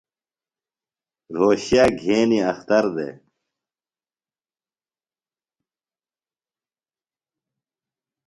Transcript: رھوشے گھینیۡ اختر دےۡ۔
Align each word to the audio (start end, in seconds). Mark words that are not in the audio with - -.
رھوشے 1.35 1.81
گھینیۡ 2.01 2.45
اختر 2.51 2.83
دےۡ۔ 2.95 3.15